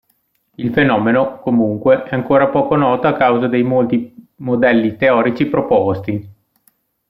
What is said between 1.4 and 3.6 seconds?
comunque, è ancora poco noto a causa